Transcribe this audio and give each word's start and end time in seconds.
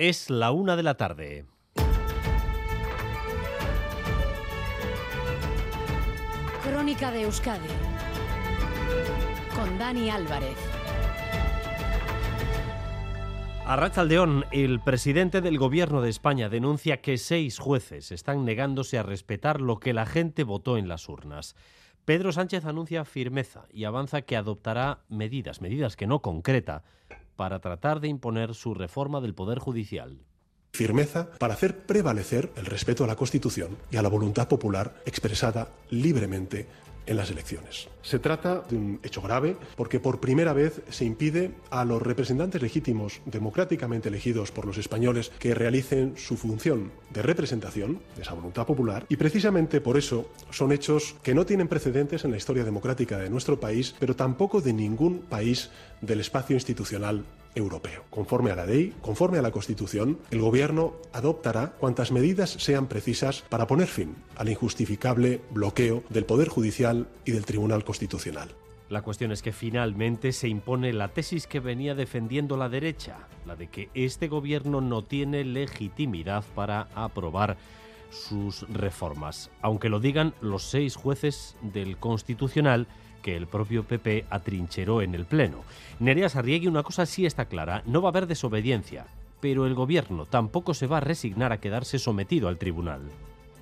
Es 0.00 0.30
la 0.30 0.52
una 0.52 0.76
de 0.76 0.84
la 0.84 0.96
tarde. 0.96 1.44
Crónica 6.62 7.10
de 7.10 7.22
Euskadi 7.22 7.66
con 9.56 9.76
Dani 9.76 10.08
Álvarez. 10.08 10.56
A 13.66 13.74
Aldeón, 13.74 14.44
el 14.52 14.78
presidente 14.78 15.40
del 15.40 15.58
Gobierno 15.58 16.00
de 16.00 16.10
España 16.10 16.48
denuncia 16.48 17.00
que 17.00 17.18
seis 17.18 17.58
jueces 17.58 18.12
están 18.12 18.44
negándose 18.44 18.98
a 18.98 19.02
respetar 19.02 19.60
lo 19.60 19.80
que 19.80 19.94
la 19.94 20.06
gente 20.06 20.44
votó 20.44 20.78
en 20.78 20.86
las 20.86 21.08
urnas. 21.08 21.56
Pedro 22.04 22.30
Sánchez 22.30 22.66
anuncia 22.66 23.04
firmeza 23.04 23.66
y 23.72 23.82
avanza 23.82 24.22
que 24.22 24.36
adoptará 24.36 25.00
medidas, 25.08 25.60
medidas 25.60 25.96
que 25.96 26.06
no 26.06 26.22
concreta, 26.22 26.84
para 27.38 27.60
tratar 27.60 28.00
de 28.00 28.08
imponer 28.08 28.52
su 28.52 28.74
reforma 28.74 29.20
del 29.20 29.32
Poder 29.32 29.60
Judicial. 29.60 30.18
Firmeza 30.72 31.30
para 31.38 31.54
hacer 31.54 31.86
prevalecer 31.86 32.50
el 32.56 32.66
respeto 32.66 33.04
a 33.04 33.06
la 33.06 33.14
Constitución 33.14 33.78
y 33.92 33.96
a 33.96 34.02
la 34.02 34.08
voluntad 34.08 34.48
popular 34.48 35.00
expresada 35.06 35.68
libremente 35.88 36.66
en 37.08 37.16
las 37.16 37.30
elecciones. 37.30 37.88
Se 38.02 38.18
trata 38.18 38.62
de 38.68 38.76
un 38.76 39.00
hecho 39.02 39.22
grave 39.22 39.56
porque 39.76 39.98
por 39.98 40.20
primera 40.20 40.52
vez 40.52 40.82
se 40.90 41.04
impide 41.04 41.52
a 41.70 41.84
los 41.84 42.02
representantes 42.02 42.62
legítimos 42.62 43.20
democráticamente 43.24 44.08
elegidos 44.08 44.52
por 44.52 44.66
los 44.66 44.78
españoles 44.78 45.32
que 45.38 45.54
realicen 45.54 46.14
su 46.16 46.36
función 46.36 46.92
de 47.10 47.22
representación 47.22 48.00
de 48.14 48.22
esa 48.22 48.34
voluntad 48.34 48.66
popular 48.66 49.06
y 49.08 49.16
precisamente 49.16 49.80
por 49.80 49.96
eso 49.96 50.30
son 50.50 50.70
hechos 50.70 51.16
que 51.22 51.34
no 51.34 51.46
tienen 51.46 51.68
precedentes 51.68 52.24
en 52.24 52.30
la 52.30 52.36
historia 52.36 52.64
democrática 52.64 53.18
de 53.18 53.30
nuestro 53.30 53.58
país, 53.58 53.94
pero 53.98 54.14
tampoco 54.14 54.60
de 54.60 54.74
ningún 54.74 55.20
país 55.20 55.70
del 56.02 56.20
espacio 56.20 56.54
institucional 56.54 57.24
europeo. 57.58 58.04
Conforme 58.10 58.50
a 58.50 58.56
la 58.56 58.66
ley, 58.66 58.94
conforme 59.02 59.38
a 59.38 59.42
la 59.42 59.50
Constitución, 59.50 60.18
el 60.30 60.40
Gobierno 60.40 60.94
adoptará 61.12 61.72
cuantas 61.72 62.12
medidas 62.12 62.50
sean 62.50 62.86
precisas 62.86 63.42
para 63.48 63.66
poner 63.66 63.88
fin 63.88 64.16
al 64.36 64.48
injustificable 64.48 65.40
bloqueo 65.50 66.02
del 66.08 66.24
Poder 66.24 66.48
Judicial 66.48 67.08
y 67.24 67.32
del 67.32 67.44
Tribunal 67.44 67.84
Constitucional. 67.84 68.54
La 68.88 69.02
cuestión 69.02 69.32
es 69.32 69.42
que 69.42 69.52
finalmente 69.52 70.32
se 70.32 70.48
impone 70.48 70.94
la 70.94 71.08
tesis 71.08 71.46
que 71.46 71.60
venía 71.60 71.94
defendiendo 71.94 72.56
la 72.56 72.70
derecha, 72.70 73.28
la 73.44 73.54
de 73.54 73.66
que 73.66 73.90
este 73.92 74.28
gobierno 74.28 74.80
no 74.80 75.04
tiene 75.04 75.44
legitimidad 75.44 76.42
para 76.54 76.88
aprobar 76.94 77.58
sus 78.10 78.66
reformas, 78.70 79.50
aunque 79.60 79.90
lo 79.90 80.00
digan 80.00 80.32
los 80.40 80.62
seis 80.62 80.96
jueces 80.96 81.56
del 81.60 81.98
Constitucional 81.98 82.86
que 83.22 83.36
el 83.36 83.46
propio 83.46 83.84
PP 83.84 84.26
atrincheró 84.30 85.02
en 85.02 85.14
el 85.14 85.24
Pleno. 85.24 85.64
Nerea 85.98 86.28
Sarriegui, 86.28 86.66
una 86.66 86.82
cosa 86.82 87.06
sí 87.06 87.26
está 87.26 87.46
clara, 87.46 87.82
no 87.86 88.02
va 88.02 88.08
a 88.08 88.12
haber 88.12 88.26
desobediencia, 88.26 89.06
pero 89.40 89.66
el 89.66 89.74
gobierno 89.74 90.26
tampoco 90.26 90.74
se 90.74 90.86
va 90.86 90.98
a 90.98 91.00
resignar 91.00 91.52
a 91.52 91.60
quedarse 91.60 91.98
sometido 91.98 92.48
al 92.48 92.58
tribunal. 92.58 93.02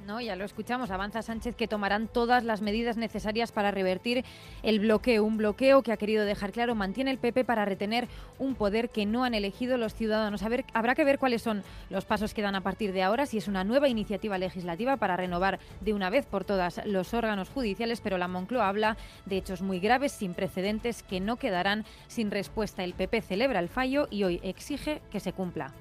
¿No? 0.06 0.20
Ya 0.20 0.36
lo 0.36 0.44
escuchamos, 0.44 0.90
avanza 0.90 1.22
Sánchez 1.22 1.56
que 1.56 1.68
tomarán 1.68 2.08
todas 2.08 2.44
las 2.44 2.62
medidas 2.62 2.96
necesarias 2.96 3.52
para 3.52 3.70
revertir 3.70 4.24
el 4.62 4.80
bloqueo, 4.80 5.24
un 5.24 5.36
bloqueo 5.36 5.82
que 5.82 5.92
ha 5.92 5.96
querido 5.96 6.24
dejar 6.24 6.52
claro 6.52 6.74
mantiene 6.74 7.10
el 7.10 7.18
PP 7.18 7.44
para 7.44 7.64
retener 7.64 8.08
un 8.38 8.54
poder 8.54 8.90
que 8.90 9.06
no 9.06 9.24
han 9.24 9.34
elegido 9.34 9.76
los 9.76 9.94
ciudadanos. 9.94 10.42
Habrá 10.72 10.94
que 10.94 11.04
ver 11.04 11.18
cuáles 11.18 11.42
son 11.42 11.62
los 11.90 12.04
pasos 12.04 12.32
que 12.32 12.42
dan 12.42 12.54
a 12.54 12.62
partir 12.62 12.92
de 12.92 13.02
ahora, 13.02 13.26
si 13.26 13.38
es 13.38 13.48
una 13.48 13.64
nueva 13.64 13.88
iniciativa 13.88 14.38
legislativa 14.38 14.96
para 14.96 15.16
renovar 15.16 15.58
de 15.80 15.92
una 15.92 16.10
vez 16.10 16.26
por 16.26 16.44
todas 16.44 16.80
los 16.86 17.12
órganos 17.12 17.50
judiciales, 17.50 18.00
pero 18.00 18.18
la 18.18 18.28
Moncloa 18.28 18.68
habla 18.68 18.96
de 19.26 19.38
hechos 19.38 19.62
muy 19.62 19.80
graves, 19.80 20.12
sin 20.12 20.34
precedentes, 20.34 21.02
que 21.02 21.20
no 21.20 21.36
quedarán 21.36 21.84
sin 22.06 22.30
respuesta. 22.30 22.84
El 22.84 22.94
PP 22.94 23.22
celebra 23.22 23.58
el 23.58 23.68
fallo 23.68 24.06
y 24.10 24.24
hoy 24.24 24.41
exige 24.42 25.02
que 25.10 25.20
se 25.20 25.32
cumpla. 25.32 25.72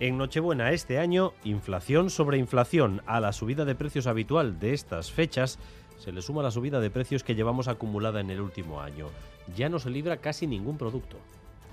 En 0.00 0.18
Nochebuena 0.18 0.72
este 0.72 0.98
año, 0.98 1.34
inflación 1.44 2.10
sobre 2.10 2.38
inflación. 2.38 3.00
A 3.06 3.20
la 3.20 3.32
subida 3.32 3.64
de 3.64 3.76
precios 3.76 4.08
habitual 4.08 4.58
de 4.58 4.74
estas 4.74 5.12
fechas 5.12 5.60
se 5.98 6.10
le 6.10 6.20
suma 6.20 6.42
la 6.42 6.50
subida 6.50 6.80
de 6.80 6.90
precios 6.90 7.22
que 7.22 7.36
llevamos 7.36 7.68
acumulada 7.68 8.20
en 8.20 8.30
el 8.30 8.40
último 8.40 8.80
año. 8.80 9.06
Ya 9.54 9.68
no 9.68 9.78
se 9.78 9.90
libra 9.90 10.16
casi 10.16 10.48
ningún 10.48 10.76
producto. 10.76 11.16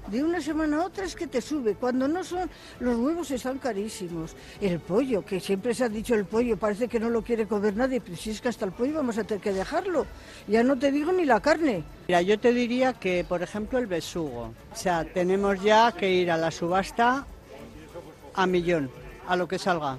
De 0.07 0.23
una 0.23 0.39
semana 0.39 0.77
a 0.77 0.85
otra 0.85 1.05
es 1.05 1.15
que 1.15 1.25
te 1.25 1.41
sube. 1.41 1.73
Cuando 1.75 2.07
no 2.07 2.23
son, 2.23 2.47
los 2.79 2.95
huevos 2.95 3.31
están 3.31 3.57
carísimos. 3.57 4.35
El 4.59 4.79
pollo, 4.79 5.25
que 5.25 5.39
siempre 5.39 5.73
se 5.73 5.85
ha 5.85 5.89
dicho 5.89 6.13
el 6.13 6.25
pollo, 6.25 6.57
parece 6.57 6.87
que 6.87 6.99
no 6.99 7.09
lo 7.09 7.23
quiere 7.23 7.47
comer 7.47 7.75
nadie, 7.75 8.01
pero 8.01 8.15
si 8.15 8.29
es 8.29 8.39
que 8.39 8.49
hasta 8.49 8.65
el 8.65 8.71
pollo 8.71 8.95
vamos 8.95 9.17
a 9.17 9.23
tener 9.23 9.41
que 9.41 9.53
dejarlo. 9.53 10.05
Ya 10.47 10.63
no 10.63 10.77
te 10.77 10.91
digo 10.91 11.11
ni 11.11 11.25
la 11.25 11.39
carne. 11.39 11.83
Mira, 12.07 12.21
yo 12.21 12.39
te 12.39 12.53
diría 12.53 12.93
que, 12.93 13.25
por 13.27 13.41
ejemplo, 13.41 13.79
el 13.79 13.87
besugo. 13.87 14.53
O 14.71 14.75
sea, 14.75 15.05
tenemos 15.05 15.61
ya 15.63 15.91
que 15.91 16.11
ir 16.11 16.29
a 16.29 16.37
la 16.37 16.51
subasta 16.51 17.25
a 18.33 18.45
millón, 18.45 18.89
a 19.27 19.35
lo 19.35 19.47
que 19.47 19.59
salga. 19.59 19.97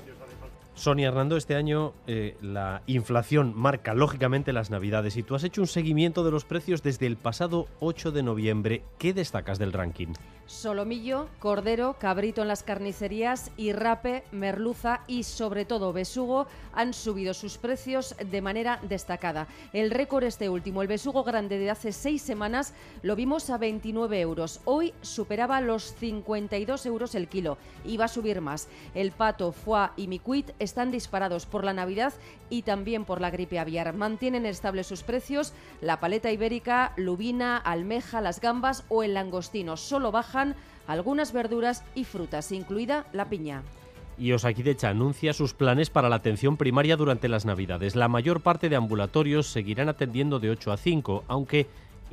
Sonia 0.75 1.09
Hernando, 1.09 1.37
este 1.37 1.55
año 1.55 1.93
eh, 2.07 2.37
la 2.41 2.83
inflación 2.87 3.53
marca 3.55 3.93
lógicamente 3.95 4.53
las 4.53 4.71
navidades 4.71 5.17
y 5.17 5.23
tú 5.23 5.35
has 5.35 5.45
hecho 5.45 5.61
un 5.61 5.67
seguimiento 5.67 6.25
de 6.25 6.31
los 6.31 6.45
precios 6.45 6.83
desde 6.83 7.07
el 7.07 7.17
pasado 7.17 7.67
8 7.81 8.11
de 8.11 8.23
noviembre. 8.23 8.83
¿Qué 8.99 9.13
destacas 9.13 9.59
del 9.59 9.73
ranking? 9.73 10.15
Solomillo, 10.47 11.29
cordero, 11.39 11.97
cabrito 11.99 12.43
en 12.43 12.49
las 12.49 12.63
carnicerías 12.63 13.51
y 13.57 13.73
rape, 13.73 14.25
merluza 14.33 15.01
y 15.07 15.23
sobre 15.23 15.65
todo 15.65 15.93
besugo 15.93 16.47
han 16.73 16.95
subido 16.95 17.35
sus 17.35 17.59
precios 17.59 18.15
de 18.19 18.43
manera 18.43 18.81
destacada. 18.83 19.47
El 19.73 19.91
récord 19.91 20.25
este 20.25 20.49
último, 20.49 20.83
el 20.83 20.89
besugo 20.89 21.25
grande 21.25 21.59
de 21.59 21.71
hace 21.71 21.93
seis 21.93 22.23
semanas, 22.23 22.75
lo 23.03 23.17
vimos 23.17 23.51
a 23.51 23.59
29 23.59 24.21
euros. 24.21 24.61
Hoy 24.65 24.93
superaba 25.03 25.61
los 25.61 25.95
52 25.95 26.87
euros 26.87 27.15
el 27.15 27.29
kilo 27.29 27.59
y 27.85 27.97
va 27.97 28.07
a 28.07 28.09
subir 28.09 28.41
más. 28.41 28.69
El 28.95 29.13
pato, 29.13 29.53
foie 29.53 29.91
y 29.97 30.09
micuit 30.09 30.51
están 30.59 30.91
disparados 30.91 31.47
por 31.47 31.65
la 31.65 31.73
Navidad 31.73 32.13
y 32.51 32.63
también 32.63 33.05
por 33.05 33.21
la 33.21 33.31
gripe 33.31 33.59
aviar. 33.59 33.95
Mantienen 33.95 34.47
estables 34.47 34.87
sus 34.87 35.03
precios 35.03 35.53
la 35.81 36.01
paleta 36.01 36.31
ibérica, 36.31 36.93
lubina, 36.97 37.57
almeja, 37.57 38.21
las 38.21 38.41
gambas 38.41 38.85
o 38.89 39.03
el 39.03 39.15
langostino. 39.15 39.77
Solo 39.77 40.13
baja 40.13 40.32
algunas 40.87 41.33
verduras 41.33 41.85
y 41.95 42.05
frutas, 42.05 42.53
incluida 42.53 43.07
la 43.13 43.29
piña. 43.29 43.63
Y 44.19 44.33
Osakidecha 44.33 44.91
anuncia 44.91 45.33
sus 45.33 45.55
planes 45.55 45.91
para 45.91 46.09
la 46.09 46.17
atención 46.17 46.57
primaria 46.57 46.97
durante 46.97 47.29
las 47.29 47.45
Navidades. 47.45 47.97
La 47.97 48.09
mayor 48.09 48.41
parte 48.41 48.69
de 48.69 48.77
ambulatorios 48.77 49.47
seguirán 49.47 49.89
atendiendo 49.89 50.39
de 50.39 50.51
8 50.51 50.73
a 50.73 50.77
5, 50.77 51.25
aunque 51.29 51.67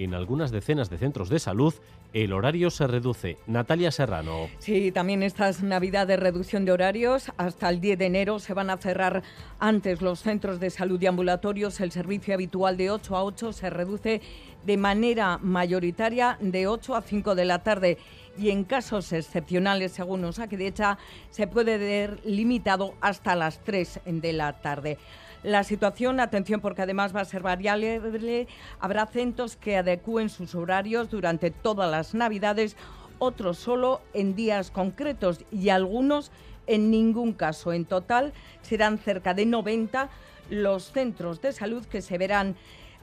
en 0.04 0.14
algunas 0.14 0.52
decenas 0.52 0.90
de 0.90 0.98
centros 0.98 1.30
de 1.30 1.40
salud 1.40 1.74
el 2.14 2.34
horario 2.34 2.72
se 2.72 2.88
reduce. 2.88 3.38
Natalia 3.46 3.92
Serrano. 3.92 4.48
Sí, 4.58 4.92
también 4.92 5.22
estas 5.22 5.62
navidades 5.62 6.20
reducción 6.20 6.66
de 6.66 6.72
horarios. 6.72 7.32
Hasta 7.38 7.70
el 7.70 7.82
10 7.82 8.00
de 8.00 8.06
enero 8.08 8.40
se 8.40 8.54
van 8.54 8.70
a 8.70 8.78
cerrar 8.78 9.22
antes 9.60 10.02
los 10.02 10.22
centros 10.22 10.60
de 10.60 10.72
salud 10.72 11.00
y 11.02 11.06
ambulatorios. 11.06 11.80
El 11.80 11.92
servicio 11.92 12.34
habitual 12.34 12.78
de 12.78 12.90
8 12.90 13.16
a 13.16 13.24
8 13.24 13.54
se 13.54 13.70
reduce 13.70 14.22
de 14.66 14.78
manera 14.78 15.38
mayoritaria 15.38 16.38
de 16.42 16.68
8 16.68 16.96
a 16.96 17.02
5 17.02 17.36
de 17.36 17.46
la 17.46 17.60
tarde 17.64 17.98
y 18.38 18.50
en 18.50 18.64
casos 18.64 19.12
excepcionales, 19.12 19.92
según 19.92 20.24
Osakidecha, 20.24 20.98
se 21.30 21.48
puede 21.48 21.78
ver 21.78 22.20
limitado 22.26 22.94
hasta 23.02 23.36
las 23.36 23.60
3 23.64 24.02
de 24.06 24.34
la 24.34 24.54
tarde. 24.62 24.98
La 25.44 25.64
situación, 25.64 26.20
atención 26.20 26.60
porque 26.60 26.82
además 26.82 27.16
va 27.16 27.22
a 27.22 27.26
ser 27.26 27.42
variable, 27.42 28.48
habrá 28.80 29.06
centros 29.06 29.56
que 29.56 29.78
adecúen 29.78 30.30
sus 30.30 30.54
horarios 30.54 31.10
durante 31.10 31.50
todas 31.50 31.90
las 31.90 32.14
Navidades, 32.14 32.76
otros 33.20 33.58
solo 33.58 34.02
en 34.14 34.36
días 34.36 34.70
concretos 34.70 35.46
y 35.52 35.70
algunos 35.70 36.32
en 36.68 36.92
ningún 36.92 37.34
caso. 37.34 37.72
En 37.72 37.86
total 37.86 38.34
serán 38.62 38.98
cerca 38.98 39.34
de 39.34 39.46
90 39.46 40.10
los 40.50 40.92
centros 40.92 41.42
de 41.42 41.54
salud 41.54 41.86
que 41.86 42.02
se 42.02 42.18
verán 42.18 42.56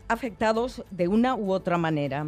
afectados 0.08 0.84
de 0.90 1.08
una 1.08 1.34
u 1.34 1.52
otra 1.52 1.78
manera. 1.78 2.26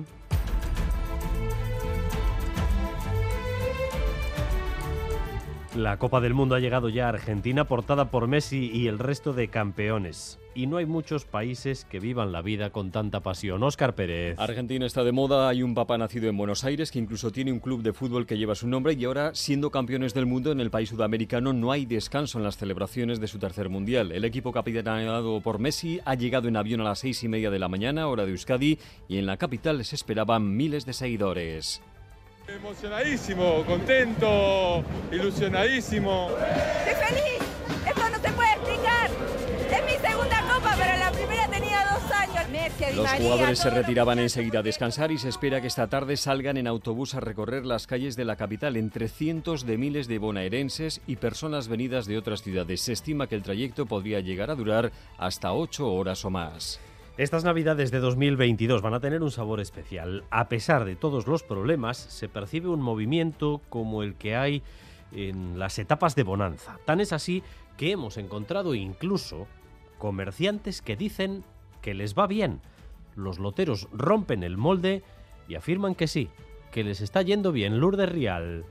La 5.78 5.96
Copa 5.96 6.20
del 6.20 6.34
Mundo 6.34 6.56
ha 6.56 6.58
llegado 6.58 6.88
ya 6.88 7.06
a 7.06 7.10
Argentina, 7.10 7.68
portada 7.68 8.10
por 8.10 8.26
Messi 8.26 8.68
y 8.74 8.88
el 8.88 8.98
resto 8.98 9.32
de 9.32 9.46
campeones. 9.46 10.40
Y 10.52 10.66
no 10.66 10.78
hay 10.78 10.86
muchos 10.86 11.24
países 11.24 11.84
que 11.84 12.00
vivan 12.00 12.32
la 12.32 12.42
vida 12.42 12.70
con 12.70 12.90
tanta 12.90 13.20
pasión. 13.20 13.62
Óscar 13.62 13.94
Pérez. 13.94 14.36
Argentina 14.40 14.84
está 14.86 15.04
de 15.04 15.12
moda, 15.12 15.48
hay 15.48 15.62
un 15.62 15.76
papá 15.76 15.96
nacido 15.96 16.28
en 16.28 16.36
Buenos 16.36 16.64
Aires 16.64 16.90
que 16.90 16.98
incluso 16.98 17.30
tiene 17.30 17.52
un 17.52 17.60
club 17.60 17.82
de 17.82 17.92
fútbol 17.92 18.26
que 18.26 18.36
lleva 18.36 18.56
su 18.56 18.66
nombre 18.66 18.94
y 18.94 19.04
ahora, 19.04 19.36
siendo 19.36 19.70
campeones 19.70 20.14
del 20.14 20.26
mundo 20.26 20.50
en 20.50 20.58
el 20.58 20.72
país 20.72 20.88
sudamericano, 20.88 21.52
no 21.52 21.70
hay 21.70 21.86
descanso 21.86 22.38
en 22.38 22.44
las 22.44 22.56
celebraciones 22.56 23.20
de 23.20 23.28
su 23.28 23.38
tercer 23.38 23.68
mundial. 23.68 24.10
El 24.10 24.24
equipo 24.24 24.50
capitaneado 24.50 25.40
por 25.42 25.60
Messi 25.60 26.00
ha 26.04 26.16
llegado 26.16 26.48
en 26.48 26.56
avión 26.56 26.80
a 26.80 26.84
las 26.84 26.98
seis 26.98 27.22
y 27.22 27.28
media 27.28 27.50
de 27.50 27.60
la 27.60 27.68
mañana, 27.68 28.08
hora 28.08 28.24
de 28.24 28.32
Euskadi, 28.32 28.80
y 29.06 29.18
en 29.18 29.26
la 29.26 29.36
capital 29.36 29.84
se 29.84 29.94
esperaban 29.94 30.56
miles 30.56 30.86
de 30.86 30.92
seguidores. 30.92 31.82
Emocionadísimo, 32.48 33.62
contento, 33.66 34.82
ilusionadísimo. 35.12 36.30
¡Estoy 36.86 37.06
feliz! 37.06 37.38
Esto 37.86 38.08
no 38.08 38.18
se 38.18 38.32
puede 38.32 38.52
explicar. 38.52 39.10
Es 39.70 39.84
mi 39.84 40.08
segunda 40.08 40.40
copa, 40.40 40.74
pero 40.78 40.98
la 40.98 41.12
primera 41.12 41.46
tenía 41.48 41.84
dos 41.92 42.10
años. 42.10 42.28
Los 42.96 43.10
jugadores 43.10 43.58
se 43.58 43.68
retiraban 43.68 44.18
enseguida 44.18 44.60
a 44.60 44.62
descansar 44.62 45.12
y 45.12 45.18
se 45.18 45.28
espera 45.28 45.60
que 45.60 45.66
esta 45.66 45.88
tarde 45.88 46.16
salgan 46.16 46.56
en 46.56 46.66
autobús 46.66 47.14
a 47.14 47.20
recorrer 47.20 47.66
las 47.66 47.86
calles 47.86 48.16
de 48.16 48.24
la 48.24 48.36
capital 48.36 48.76
entre 48.76 49.08
cientos 49.08 49.66
de 49.66 49.76
miles 49.76 50.08
de 50.08 50.18
bonaerenses 50.18 51.02
y 51.06 51.16
personas 51.16 51.68
venidas 51.68 52.06
de 52.06 52.16
otras 52.16 52.42
ciudades. 52.42 52.80
Se 52.80 52.94
estima 52.94 53.26
que 53.26 53.34
el 53.34 53.42
trayecto 53.42 53.84
podría 53.84 54.20
llegar 54.20 54.50
a 54.50 54.54
durar 54.54 54.90
hasta 55.18 55.52
ocho 55.52 55.92
horas 55.92 56.24
o 56.24 56.30
más. 56.30 56.80
Estas 57.18 57.42
Navidades 57.42 57.90
de 57.90 57.98
2022 57.98 58.80
van 58.80 58.94
a 58.94 59.00
tener 59.00 59.24
un 59.24 59.32
sabor 59.32 59.58
especial. 59.58 60.22
A 60.30 60.48
pesar 60.48 60.84
de 60.84 60.94
todos 60.94 61.26
los 61.26 61.42
problemas, 61.42 61.96
se 61.96 62.28
percibe 62.28 62.68
un 62.68 62.80
movimiento 62.80 63.60
como 63.70 64.04
el 64.04 64.14
que 64.14 64.36
hay 64.36 64.62
en 65.10 65.58
las 65.58 65.80
etapas 65.80 66.14
de 66.14 66.22
bonanza. 66.22 66.78
Tan 66.84 67.00
es 67.00 67.12
así 67.12 67.42
que 67.76 67.90
hemos 67.90 68.18
encontrado 68.18 68.76
incluso 68.76 69.48
comerciantes 69.98 70.80
que 70.80 70.94
dicen 70.94 71.42
que 71.82 71.92
les 71.92 72.14
va 72.16 72.28
bien. 72.28 72.60
Los 73.16 73.40
loteros 73.40 73.88
rompen 73.90 74.44
el 74.44 74.56
molde 74.56 75.02
y 75.48 75.56
afirman 75.56 75.96
que 75.96 76.06
sí, 76.06 76.30
que 76.70 76.84
les 76.84 77.00
está 77.00 77.22
yendo 77.22 77.50
bien 77.50 77.80
Lourdes 77.80 78.10
Rial. 78.12 78.64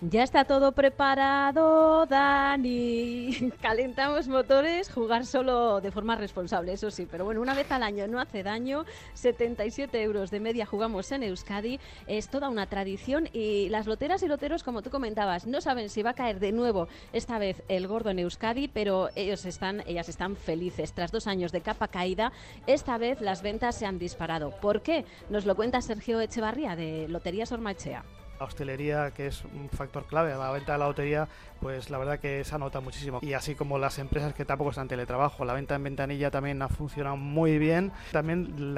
Ya 0.00 0.24
está 0.24 0.44
todo 0.44 0.72
preparado, 0.72 2.04
Dani. 2.06 3.52
Calentamos 3.62 4.26
motores, 4.26 4.90
jugar 4.90 5.24
solo 5.24 5.80
de 5.80 5.92
forma 5.92 6.16
responsable, 6.16 6.72
eso 6.72 6.90
sí. 6.90 7.06
Pero 7.08 7.24
bueno, 7.24 7.40
una 7.40 7.54
vez 7.54 7.70
al 7.70 7.84
año 7.84 8.08
no 8.08 8.20
hace 8.20 8.42
daño. 8.42 8.84
77 9.14 10.02
euros 10.02 10.32
de 10.32 10.40
media 10.40 10.66
jugamos 10.66 11.12
en 11.12 11.22
Euskadi. 11.22 11.78
Es 12.08 12.28
toda 12.28 12.48
una 12.48 12.66
tradición 12.66 13.28
y 13.32 13.68
las 13.68 13.86
loteras 13.86 14.24
y 14.24 14.28
loteros, 14.28 14.64
como 14.64 14.82
tú 14.82 14.90
comentabas, 14.90 15.46
no 15.46 15.60
saben 15.60 15.88
si 15.88 16.02
va 16.02 16.10
a 16.10 16.14
caer 16.14 16.40
de 16.40 16.50
nuevo 16.50 16.88
esta 17.12 17.38
vez 17.38 17.62
el 17.68 17.86
gordo 17.86 18.10
en 18.10 18.18
Euskadi, 18.18 18.66
pero 18.66 19.10
ellos 19.14 19.44
están, 19.44 19.84
ellas 19.86 20.08
están 20.08 20.34
felices. 20.34 20.92
Tras 20.92 21.12
dos 21.12 21.28
años 21.28 21.52
de 21.52 21.60
capa 21.60 21.86
caída, 21.86 22.32
esta 22.66 22.98
vez 22.98 23.20
las 23.20 23.42
ventas 23.42 23.76
se 23.76 23.86
han 23.86 24.00
disparado. 24.00 24.50
¿Por 24.60 24.82
qué? 24.82 25.04
Nos 25.30 25.46
lo 25.46 25.54
cuenta 25.54 25.80
Sergio 25.80 26.20
Echevarría 26.20 26.74
de 26.74 27.06
Loterías 27.08 27.52
Ormachea 27.52 28.04
la 28.38 28.46
hostelería, 28.46 29.12
que 29.12 29.26
es 29.26 29.44
un 29.44 29.68
factor 29.70 30.06
clave, 30.06 30.34
la 30.34 30.50
venta 30.50 30.72
de 30.72 30.78
la 30.78 30.86
lotería, 30.86 31.28
pues 31.60 31.90
la 31.90 31.98
verdad 31.98 32.18
que 32.18 32.44
se 32.44 32.58
nota 32.58 32.80
muchísimo. 32.80 33.20
Y 33.22 33.32
así 33.32 33.54
como 33.54 33.78
las 33.78 33.98
empresas 33.98 34.34
que 34.34 34.44
tampoco 34.44 34.70
están 34.70 34.84
en 34.84 34.88
teletrabajo, 34.88 35.44
la 35.44 35.52
venta 35.52 35.74
en 35.74 35.84
ventanilla 35.84 36.30
también 36.30 36.60
ha 36.62 36.68
funcionado 36.68 37.16
muy 37.16 37.58
bien. 37.58 37.92
También 38.12 38.76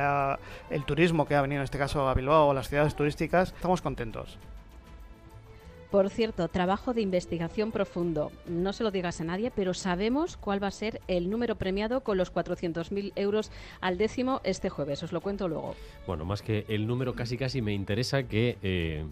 el 0.70 0.85
turismo 0.85 1.26
que 1.26 1.35
ha 1.35 1.43
venido 1.43 1.61
en 1.61 1.64
este 1.64 1.79
caso 1.79 2.08
a 2.08 2.14
Bilbao 2.14 2.49
o 2.49 2.55
las 2.55 2.69
ciudades 2.69 2.94
turísticas, 2.94 3.53
estamos 3.55 3.82
contentos. 3.82 4.38
Por 5.91 6.11
cierto, 6.11 6.49
trabajo 6.49 6.94
de 6.94 7.00
investigación 7.00 7.71
profundo. 7.71 8.33
No 8.47 8.73
se 8.73 8.85
lo 8.85 8.91
digas 8.91 9.21
a 9.21 9.25
nadie, 9.25 9.53
pero 9.55 9.75
sabemos 9.75 10.37
cuál 10.37 10.62
va 10.62 10.69
a 10.69 10.73
ser 10.73 11.00
el 11.09 11.31
número 11.31 11.56
premiado 11.56 12.03
con 12.03 12.17
los 12.17 12.33
400.000 12.33 13.12
euros 13.17 13.50
al 13.81 13.97
décimo 13.97 14.41
este 14.44 14.69
jueves. 14.69 15.03
Os 15.03 15.12
lo 15.12 15.21
cuento 15.21 15.49
luego. 15.49 15.75
Bueno, 16.06 16.25
más 16.25 16.43
que 16.43 16.65
el 16.69 16.87
número, 16.87 17.15
casi 17.15 17.37
casi 17.37 17.62
me 17.62 17.73
interesa 17.73 18.25
que 18.25 18.59
eh, 18.62 19.05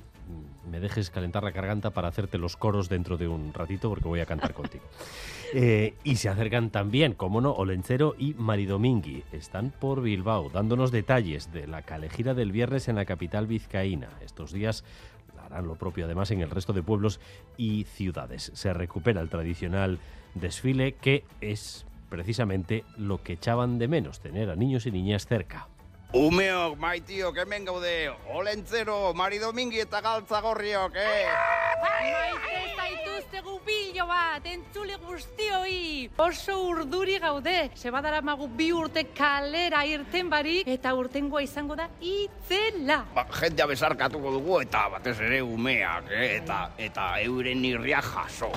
me 0.71 0.81
dejes 0.81 1.11
calentar 1.11 1.45
la 1.45 1.51
garganta 1.51 1.91
para 1.91 2.09
hacerte 2.09 2.39
los 2.39 2.57
coros 2.57 2.89
dentro 2.89 3.17
de 3.17 3.29
un 3.29 3.53
ratito, 3.53 3.89
porque 3.89 4.09
voy 4.09 4.21
a 4.21 4.27
cantar 4.27 4.55
contigo. 4.55 4.85
Eh, 5.53 5.95
y 6.03 6.17
se 6.17 6.29
acercan 6.29 6.71
también, 6.71 7.15
como 7.15 7.41
no, 7.41 7.53
Olencero 7.53 8.15
y 8.19 8.35
Maridomingui. 8.35 9.25
Están 9.33 9.71
por 9.71 10.03
Bilbao, 10.03 10.51
dándonos 10.51 10.91
detalles 10.91 11.53
de 11.53 11.67
la 11.67 11.83
calejira 11.83 12.35
del 12.35 12.51
viernes 12.51 12.89
en 12.89 12.97
la 12.97 13.05
capital 13.05 13.47
vizcaína. 13.47 14.09
Estos 14.25 14.53
días 14.53 14.85
harán 15.45 15.67
lo 15.67 15.77
propio 15.77 16.05
además 16.05 16.31
en 16.31 16.41
el 16.41 16.51
resto 16.51 16.73
de 16.73 16.83
pueblos 16.83 17.21
y 17.57 17.85
ciudades. 17.85 18.51
Se 18.55 18.73
recupera 18.73 19.21
el 19.21 19.29
tradicional 19.29 19.99
desfile 20.35 20.95
que 20.95 21.25
es 21.41 21.87
precisamente 22.09 22.85
lo 22.97 23.23
que 23.23 23.35
echaban 23.35 23.79
de 23.79 23.89
menos, 23.89 24.21
tener 24.21 24.51
a 24.51 24.57
niños 24.57 24.87
y 24.87 24.91
niñas 24.91 25.27
cerca. 25.27 25.69
Umeok, 26.13 26.79
maitio, 26.79 27.35
hemen 27.35 27.65
gaude, 27.65 28.09
olentzero, 28.31 29.15
maridomingi 29.15 29.81
eta 29.81 30.01
galtza 30.01 30.41
gorriok, 30.41 30.95
eh? 30.95 31.27
Zaituzte 33.35 33.51
gupillo 33.51 34.05
bat, 34.07 34.45
entzule 34.47 34.95
guztioi, 35.03 36.09
oso 36.23 36.55
urduri 36.69 37.17
gaude. 37.19 37.71
Zebadara 37.75 38.21
magu 38.23 38.47
bi 38.47 38.71
urte 38.73 39.09
kalera 39.17 39.85
irten 39.85 40.31
barik, 40.31 40.69
eta 40.69 40.93
urtengoa 40.95 41.43
izango 41.43 41.75
da 41.75 41.89
itzela. 42.01 43.01
Ba, 43.15 43.27
jentea 43.41 43.67
besarkatuko 43.67 44.37
dugu, 44.37 44.61
eta 44.63 44.87
batez 44.93 45.17
ere 45.21 45.43
umeak, 45.43 46.13
eh? 46.13 46.37
eta, 46.37 46.61
eta 46.79 47.09
euren 47.25 47.61
nirria 47.63 48.03
jaso. 48.03 48.53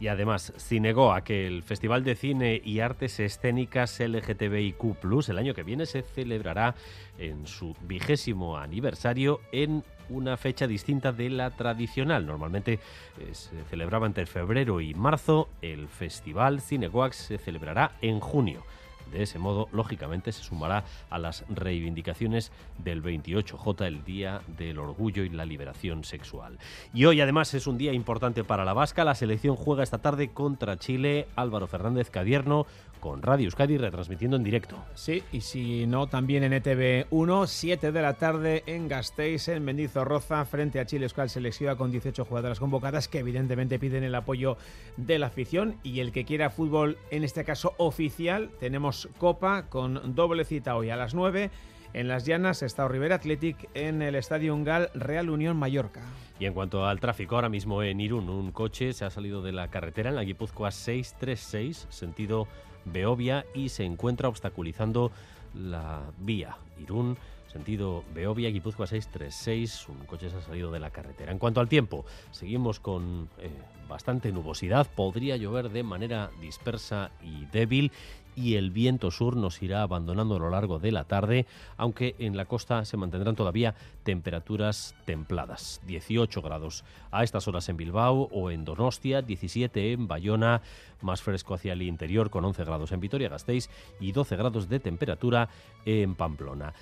Y 0.00 0.08
además, 0.08 0.52
Cinegoa, 0.58 1.22
que 1.22 1.46
el 1.46 1.62
Festival 1.62 2.02
de 2.02 2.14
Cine 2.14 2.60
y 2.64 2.80
Artes 2.80 3.18
Escénicas 3.18 3.98
LGTBIQ 4.00 5.28
el 5.28 5.38
año 5.38 5.54
que 5.54 5.64
viene 5.64 5.86
se 5.86 6.02
celebrará 6.02 6.74
en 7.18 7.46
su 7.46 7.74
vigésimo 7.82 8.56
aniversario 8.56 9.40
en 9.50 9.84
una 10.08 10.36
fecha 10.36 10.66
distinta 10.66 11.12
de 11.12 11.30
la 11.30 11.50
tradicional. 11.50 12.26
Normalmente 12.26 12.74
eh, 12.74 13.28
se 13.32 13.64
celebraba 13.70 14.06
entre 14.06 14.26
febrero 14.26 14.80
y 14.80 14.94
marzo. 14.94 15.48
El 15.62 15.88
Festival 15.88 16.60
Cinegoax 16.60 17.16
se 17.16 17.38
celebrará 17.38 17.92
en 18.00 18.20
junio. 18.20 18.64
De 19.12 19.22
ese 19.22 19.38
modo, 19.38 19.68
lógicamente, 19.72 20.32
se 20.32 20.42
sumará 20.42 20.84
a 21.10 21.18
las 21.18 21.44
reivindicaciones 21.48 22.52
del 22.78 23.02
28J, 23.02 23.86
el 23.86 24.04
Día 24.04 24.40
del 24.58 24.78
Orgullo 24.78 25.24
y 25.24 25.28
la 25.30 25.44
Liberación 25.44 26.04
Sexual. 26.04 26.58
Y 26.92 27.04
hoy, 27.04 27.20
además, 27.20 27.54
es 27.54 27.66
un 27.66 27.78
día 27.78 27.92
importante 27.92 28.44
para 28.44 28.64
la 28.64 28.72
Vasca. 28.72 29.04
La 29.04 29.14
selección 29.14 29.56
juega 29.56 29.82
esta 29.82 29.98
tarde 29.98 30.28
contra 30.28 30.78
Chile. 30.78 31.26
Álvaro 31.36 31.66
Fernández 31.66 32.10
Cadierno 32.10 32.66
con 32.98 33.22
Radio 33.22 33.46
Euskadi 33.46 33.78
retransmitiendo 33.78 34.36
en 34.36 34.44
directo. 34.44 34.76
Sí, 34.94 35.22
y 35.32 35.40
si 35.40 35.86
no, 35.86 36.08
también 36.08 36.42
en 36.42 36.52
ETV 36.52 37.06
1, 37.10 37.46
7 37.46 37.92
de 37.92 38.02
la 38.02 38.14
tarde 38.14 38.62
en 38.66 38.88
Gasteiz, 38.88 39.48
en 39.48 39.64
Mendizorroza, 39.64 40.44
frente 40.44 40.80
a 40.80 40.86
Chile 40.86 41.04
Euskal 41.04 41.30
Selección 41.30 41.76
con 41.76 41.90
18 41.90 42.24
jugadoras 42.24 42.60
convocadas 42.60 43.08
que 43.08 43.20
evidentemente 43.20 43.78
piden 43.78 44.04
el 44.04 44.14
apoyo 44.14 44.56
de 44.96 45.18
la 45.18 45.26
afición 45.26 45.76
y 45.82 46.00
el 46.00 46.12
que 46.12 46.24
quiera 46.24 46.50
fútbol, 46.50 46.98
en 47.10 47.24
este 47.24 47.44
caso 47.44 47.74
oficial, 47.78 48.50
tenemos 48.60 48.97
Copa 49.18 49.66
con 49.68 50.14
doble 50.14 50.44
cita 50.44 50.74
hoy 50.74 50.90
a 50.90 50.96
las 50.96 51.14
9 51.14 51.50
en 51.92 52.08
Las 52.08 52.26
Llanas, 52.26 52.62
Estado 52.62 52.88
Rivera 52.88 53.16
Athletic 53.16 53.68
en 53.74 54.02
el 54.02 54.14
Estadio 54.14 54.54
Ungal 54.54 54.90
Real 54.94 55.30
Unión 55.30 55.56
Mallorca. 55.56 56.02
Y 56.38 56.46
en 56.46 56.54
cuanto 56.54 56.86
al 56.86 57.00
tráfico, 57.00 57.34
ahora 57.34 57.48
mismo 57.48 57.82
en 57.82 58.00
Irún, 58.00 58.28
un 58.28 58.52
coche 58.52 58.92
se 58.92 59.04
ha 59.04 59.10
salido 59.10 59.42
de 59.42 59.52
la 59.52 59.68
carretera 59.68 60.10
en 60.10 60.16
la 60.16 60.24
Guipúzcoa 60.24 60.70
636, 60.70 61.86
sentido 61.90 62.46
Beovia, 62.84 63.44
y 63.54 63.70
se 63.70 63.84
encuentra 63.84 64.28
obstaculizando 64.28 65.10
la 65.54 66.02
vía. 66.18 66.56
Irún 66.78 67.16
sentido 67.52 68.04
Beovia, 68.14 68.50
Guipúzcoa 68.50 68.86
636, 68.86 69.88
un 69.88 70.06
coche 70.06 70.30
se 70.30 70.36
ha 70.36 70.40
salido 70.40 70.70
de 70.70 70.80
la 70.80 70.90
carretera. 70.90 71.32
En 71.32 71.38
cuanto 71.38 71.60
al 71.60 71.68
tiempo, 71.68 72.04
seguimos 72.30 72.80
con 72.80 73.28
eh, 73.38 73.50
bastante 73.88 74.32
nubosidad, 74.32 74.86
podría 74.94 75.36
llover 75.36 75.70
de 75.70 75.82
manera 75.82 76.30
dispersa 76.40 77.10
y 77.22 77.46
débil 77.46 77.92
y 78.38 78.54
el 78.54 78.70
viento 78.70 79.10
sur 79.10 79.36
nos 79.36 79.60
irá 79.62 79.82
abandonando 79.82 80.36
a 80.36 80.38
lo 80.38 80.48
largo 80.48 80.78
de 80.78 80.92
la 80.92 81.02
tarde, 81.04 81.46
aunque 81.76 82.14
en 82.20 82.36
la 82.36 82.44
costa 82.44 82.84
se 82.84 82.96
mantendrán 82.96 83.34
todavía 83.34 83.74
temperaturas 84.04 84.94
templadas. 85.06 85.80
18 85.86 86.40
grados 86.40 86.84
a 87.10 87.24
estas 87.24 87.48
horas 87.48 87.68
en 87.68 87.76
Bilbao 87.76 88.28
o 88.30 88.52
en 88.52 88.64
Donostia, 88.64 89.22
17 89.22 89.92
en 89.92 90.06
Bayona, 90.06 90.62
más 91.02 91.20
fresco 91.20 91.54
hacia 91.54 91.72
el 91.72 91.82
interior 91.82 92.30
con 92.30 92.44
11 92.44 92.64
grados 92.64 92.92
en 92.92 93.00
Vitoria-Gasteiz 93.00 93.70
y 93.98 94.12
12 94.12 94.36
grados 94.36 94.68
de 94.68 94.78
temperatura 94.78 95.48
en 95.84 96.14
Pamplona. 96.14 96.74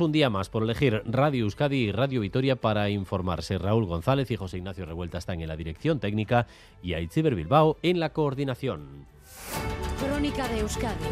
Un 0.00 0.12
día 0.12 0.30
más 0.30 0.48
por 0.48 0.62
elegir 0.62 1.02
Radio 1.04 1.44
Euskadi 1.44 1.76
y 1.76 1.92
Radio 1.92 2.22
Vitoria 2.22 2.56
para 2.56 2.88
informarse. 2.88 3.58
Raúl 3.58 3.84
González 3.84 4.30
y 4.30 4.36
José 4.36 4.56
Ignacio 4.56 4.86
Revuelta 4.86 5.18
están 5.18 5.42
en 5.42 5.48
la 5.48 5.56
dirección 5.56 6.00
técnica 6.00 6.46
y 6.82 6.94
Aitziber 6.94 7.34
Bilbao 7.34 7.76
en 7.82 8.00
la 8.00 8.10
coordinación. 8.10 9.06
Crónica 9.98 10.48
de 10.48 10.60
Euskadi 10.60 11.04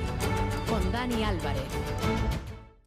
con 0.68 0.90
Dani 0.90 1.22
Álvarez. 1.22 2.27